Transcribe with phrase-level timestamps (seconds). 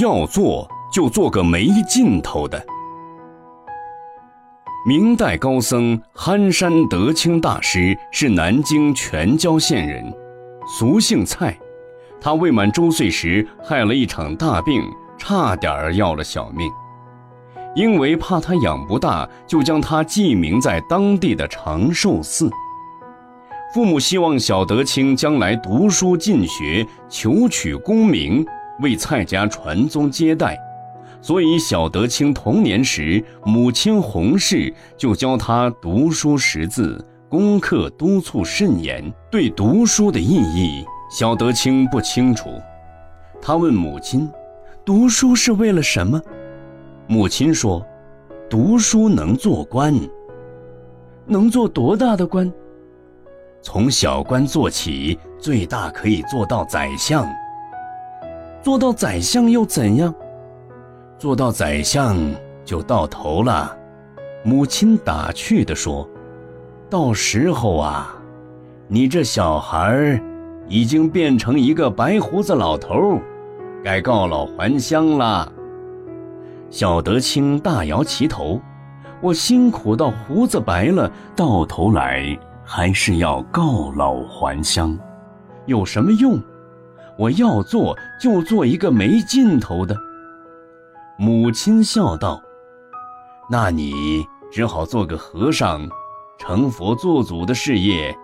[0.00, 2.64] 要做就做个没尽头的。
[4.86, 10.04] 明代高僧憨山德清大师是南京全椒县人，
[10.66, 11.58] 俗姓蔡。
[12.20, 14.82] 他未满周岁时害了一场大病，
[15.16, 16.70] 差点要了小命。
[17.74, 22.50] 因为怕他养不大，就将他寄名在当地的长寿寺。
[23.74, 28.44] 父母希望小德清将来读书进学，求取功名，
[28.80, 30.58] 为蔡家传宗接代。
[31.20, 39.12] 所以，小德清童年时，母亲洪氏就教他读书识字，功课督促甚严。
[39.30, 42.48] 对读书的意义，小德清不清楚。
[43.42, 44.30] 他问母亲
[44.86, 46.20] ：“读书是为了什么？”
[47.08, 47.84] 母亲说
[48.48, 49.92] ：“读书能做官。
[51.26, 52.50] 能做多大的官？
[53.60, 57.26] 从小官做起，最大可以做到宰相。
[58.62, 60.14] 做到宰相又怎样？”
[61.18, 62.16] 做到宰相
[62.64, 63.76] 就到头了，
[64.44, 66.08] 母亲打趣地说
[66.88, 68.14] ：“到时候啊，
[68.86, 70.20] 你这小孩
[70.68, 73.18] 已经变成一个白胡子老头，
[73.82, 75.52] 该告老还乡了。”
[76.70, 78.60] 小德清大摇其头
[79.20, 84.96] ：“我辛苦到胡子白了，到头来还是要告老还乡，
[85.66, 86.38] 有什么用？
[87.18, 89.96] 我要做就做一个没尽头的。”
[91.18, 92.40] 母亲笑道
[93.50, 95.88] ：“那你只好做个和尚，
[96.38, 98.16] 成佛做祖的事业，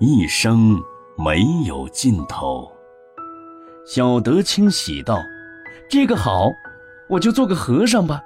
[0.00, 0.76] 一生
[1.16, 2.70] 没有尽头。”
[3.86, 5.16] 小德清喜道
[5.88, 6.50] ：“这个好，
[7.08, 8.20] 我就做个和尚吧。”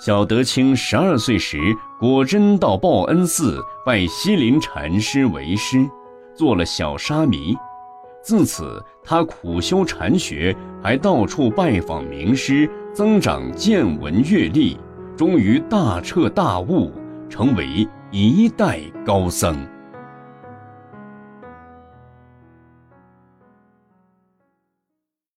[0.00, 1.58] 小德清十二岁时，
[1.98, 5.88] 果真到报恩寺拜西林禅师为师，
[6.36, 7.56] 做了小沙弥。
[8.28, 14.76] 自此，他苦修禅学，还到处拜访名师，增长见闻阅历，
[15.16, 16.92] 终于大彻大悟，
[17.30, 19.56] 成为一代高僧。